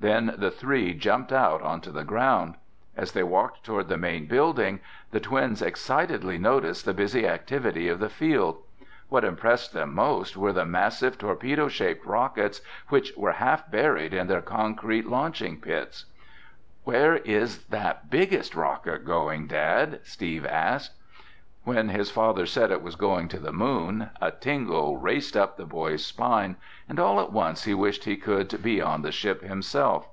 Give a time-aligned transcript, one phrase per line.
[0.00, 2.56] Then the three jumped out onto the ground.
[2.96, 4.80] As they walked toward the main building,
[5.12, 8.60] the twins excitedly noticed the busy activity of the field.
[9.10, 14.26] What impressed them most were the massive torpedo shaped rockets which were half buried in
[14.26, 16.06] their concrete launching pits.
[16.82, 20.96] "Where is that biggest rocket going, Dad?" Steve asked.
[21.64, 25.64] When his father said it was going to the moon, a tingle raced up the
[25.64, 26.56] boy's spine
[26.88, 30.08] and all at once he wished he could be on the ship himself.